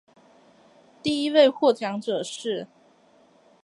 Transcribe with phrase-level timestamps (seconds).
[1.03, 2.65] 第一位获奖者是。